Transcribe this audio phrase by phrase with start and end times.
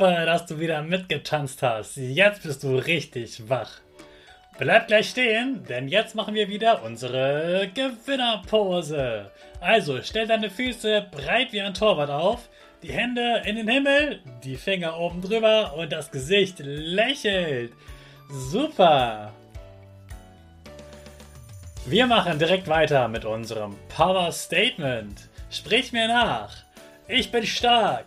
[0.00, 1.98] Super, dass du wieder mitgetanzt hast.
[1.98, 3.70] Jetzt bist du richtig wach.
[4.58, 9.30] Bleib gleich stehen, denn jetzt machen wir wieder unsere Gewinnerpose.
[9.60, 12.48] Also stell deine Füße breit wie ein Torwart auf,
[12.82, 17.74] die Hände in den Himmel, die Finger oben drüber und das Gesicht lächelt.
[18.30, 19.34] Super!
[21.84, 25.28] Wir machen direkt weiter mit unserem Power Statement.
[25.50, 26.56] Sprich mir nach.
[27.06, 28.06] Ich bin stark.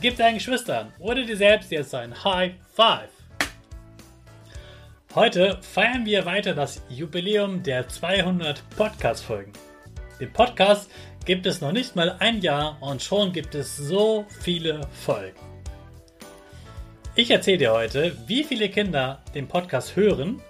[0.00, 3.10] Gib deinen Geschwistern oder dir selbst jetzt ein High Five.
[5.12, 9.52] Heute feiern wir weiter das Jubiläum der 200 Podcast-Folgen.
[10.20, 10.88] Den Podcast
[11.24, 15.36] gibt es noch nicht mal ein Jahr und schon gibt es so viele Folgen.
[17.16, 20.40] Ich erzähle dir heute, wie viele Kinder den Podcast hören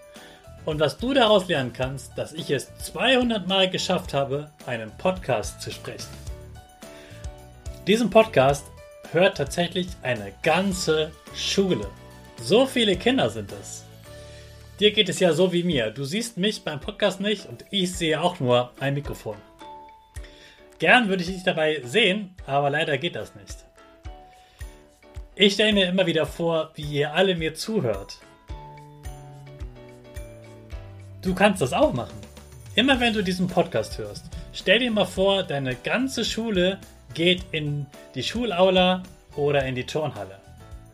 [0.67, 5.63] und was du daraus lernen kannst, dass ich es 200 Mal geschafft habe, einen Podcast
[5.63, 6.11] zu sprechen.
[7.87, 8.67] Diesen Podcast
[9.13, 11.89] hört tatsächlich eine ganze Schule.
[12.41, 13.85] So viele Kinder sind es.
[14.81, 15.91] Dir geht es ja so wie mir.
[15.91, 19.37] Du siehst mich beim Podcast nicht und ich sehe auch nur ein Mikrofon.
[20.79, 23.65] Gern würde ich dich dabei sehen, aber leider geht das nicht.
[25.35, 28.19] Ich stelle mir immer wieder vor, wie ihr alle mir zuhört.
[31.23, 32.17] Du kannst das auch machen.
[32.77, 36.79] Immer wenn du diesen Podcast hörst, stell dir mal vor, deine ganze Schule
[37.15, 39.03] geht in die Schulaula
[39.37, 40.39] oder in die Turnhalle.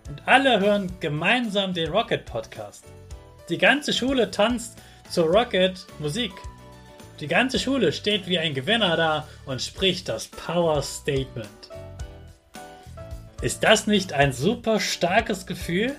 [0.09, 2.85] Und alle hören gemeinsam den Rocket Podcast.
[3.49, 4.79] Die ganze Schule tanzt
[5.11, 6.33] zur Rocket Musik.
[7.21, 11.49] Die ganze Schule steht wie ein Gewinner da und spricht das Power Statement.
[13.41, 15.95] Ist das nicht ein super starkes Gefühl?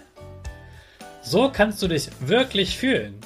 [1.22, 3.20] So kannst du dich wirklich fühlen.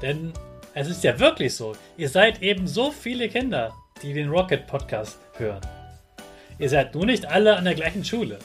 [0.00, 0.32] Denn
[0.74, 1.74] es ist ja wirklich so.
[1.96, 3.72] Ihr seid eben so viele Kinder,
[4.02, 5.60] die den Rocket Podcast hören.
[6.58, 8.38] Ihr seid nur nicht alle an der gleichen Schule.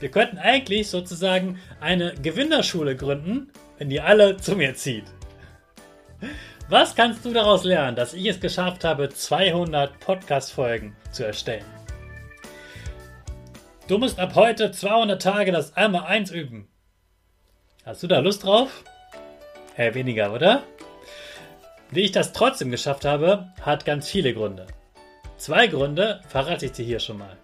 [0.00, 5.04] Wir könnten eigentlich sozusagen eine Gewinnerschule gründen, wenn ihr alle zu mir zieht.
[6.68, 11.64] Was kannst du daraus lernen, dass ich es geschafft habe, 200 Podcast-Folgen zu erstellen?
[13.86, 16.68] Du musst ab heute 200 Tage das einmal eins üben.
[17.84, 18.82] Hast du da Lust drauf?
[19.76, 20.62] Eher weniger, oder?
[21.90, 24.66] Wie ich das trotzdem geschafft habe, hat ganz viele Gründe.
[25.36, 27.36] Zwei Gründe verrate ich dir hier schon mal.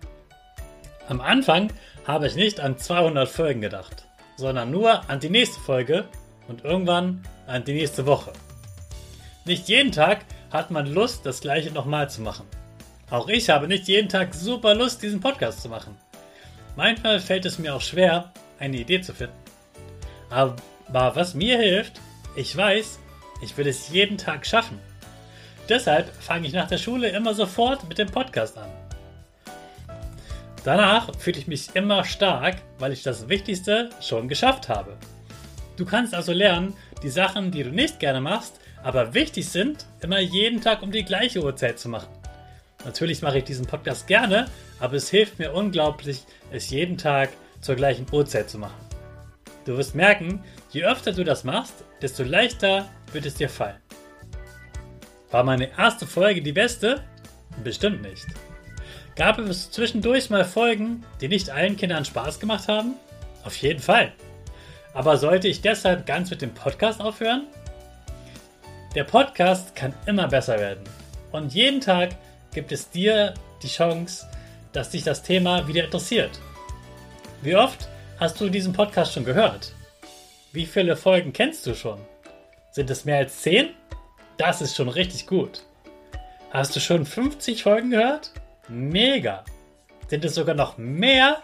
[1.09, 1.73] Am Anfang
[2.07, 4.07] habe ich nicht an 200 Folgen gedacht,
[4.37, 6.07] sondern nur an die nächste Folge
[6.49, 8.33] und irgendwann an die nächste Woche.
[9.45, 12.47] Nicht jeden Tag hat man Lust, das gleiche nochmal zu machen.
[13.11, 15.97] Auch ich habe nicht jeden Tag super Lust, diesen Podcast zu machen.
[16.77, 19.37] Manchmal fällt es mir auch schwer, eine Idee zu finden.
[20.29, 20.57] Aber
[20.93, 22.01] was mir hilft,
[22.37, 23.01] ich weiß,
[23.43, 24.79] ich will es jeden Tag schaffen.
[25.71, 28.69] Deshalb fange ich nach der Schule immer sofort mit dem Podcast an.
[30.65, 34.97] Danach fühle ich mich immer stark, weil ich das Wichtigste schon geschafft habe.
[35.77, 36.75] Du kannst also lernen,
[37.05, 41.05] die Sachen, die du nicht gerne machst, aber wichtig sind, immer jeden Tag um die
[41.05, 42.11] gleiche Uhrzeit zu machen.
[42.85, 44.47] Natürlich mache ich diesen Podcast gerne,
[44.81, 47.31] aber es hilft mir unglaublich, es jeden Tag
[47.61, 48.81] zur gleichen Uhrzeit zu machen.
[49.67, 53.79] Du wirst merken, je öfter du das machst, desto leichter wird es dir fallen.
[55.31, 57.05] War meine erste Folge die beste?
[57.63, 58.27] Bestimmt nicht.
[59.15, 62.95] Gab es zwischendurch mal Folgen, die nicht allen Kindern Spaß gemacht haben?
[63.45, 64.13] Auf jeden Fall.
[64.93, 67.47] Aber sollte ich deshalb ganz mit dem Podcast aufhören?
[68.95, 70.83] Der Podcast kann immer besser werden.
[71.31, 72.11] Und jeden Tag
[72.53, 74.27] gibt es dir die Chance,
[74.73, 76.41] dass dich das Thema wieder interessiert.
[77.43, 77.89] Wie oft
[78.19, 79.73] hast du diesen Podcast schon gehört?
[80.53, 82.01] Wie viele Folgen kennst du schon?
[82.73, 83.69] Sind es mehr als 10?
[84.41, 85.65] Das ist schon richtig gut.
[86.51, 88.33] Hast du schon 50 Folgen gehört?
[88.69, 89.45] Mega!
[90.09, 91.43] Sind es sogar noch mehr?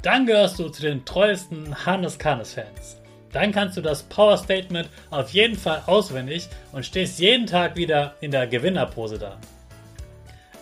[0.00, 2.98] Dann gehörst du zu den treuesten Hannes Kanes Fans.
[3.32, 8.14] Dann kannst du das Power Statement auf jeden Fall auswendig und stehst jeden Tag wieder
[8.20, 9.36] in der Gewinnerpose da.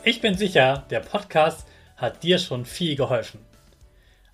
[0.04, 1.66] Ich bin sicher, der Podcast
[1.98, 3.40] hat dir schon viel geholfen.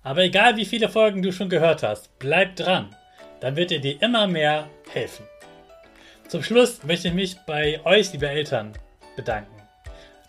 [0.03, 2.95] Aber egal wie viele Folgen du schon gehört hast, bleib dran.
[3.41, 5.25] Dann wird er dir immer mehr helfen.
[6.29, 8.73] Zum Schluss möchte ich mich bei euch, liebe Eltern,
[9.15, 9.63] bedanken.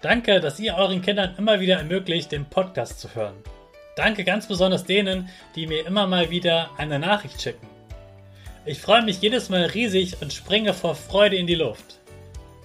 [0.00, 3.35] Danke, dass ihr euren Kindern immer wieder ermöglicht, den Podcast zu hören.
[3.97, 7.67] Danke ganz besonders denen, die mir immer mal wieder eine Nachricht schicken.
[8.64, 11.99] Ich freue mich jedes Mal riesig und springe vor Freude in die Luft,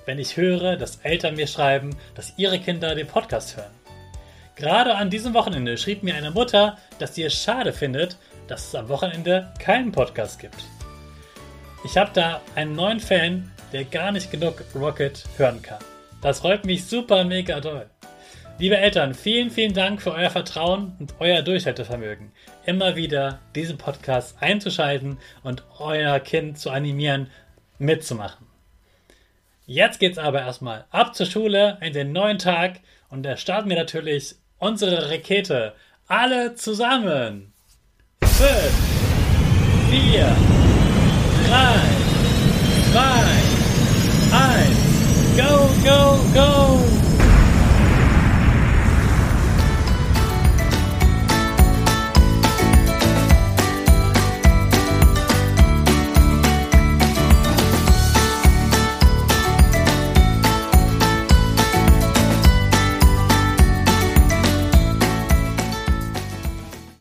[0.06, 3.74] wenn ich höre, dass Eltern mir schreiben, dass ihre Kinder den Podcast hören.
[4.56, 8.16] Gerade an diesem Wochenende schrieb mir eine Mutter, dass sie es schade findet,
[8.48, 10.64] dass es am Wochenende keinen Podcast gibt.
[11.86, 15.78] Ich habe da einen neuen Fan, der gar nicht genug Rocket hören kann.
[16.20, 17.88] Das freut mich super mega doll.
[18.58, 22.32] Liebe Eltern, vielen, vielen Dank für euer Vertrauen und euer Durchhaltevermögen,
[22.66, 27.30] immer wieder diesen Podcast einzuschalten und euer Kind zu animieren,
[27.78, 28.48] mitzumachen.
[29.68, 32.80] Jetzt geht's aber erstmal ab zur Schule in den neuen Tag
[33.10, 35.76] und da starten wir natürlich unsere Rakete.
[36.08, 37.54] Alle zusammen.
[38.24, 38.42] 5,
[39.92, 40.36] 4,
[42.96, 43.35] Bye.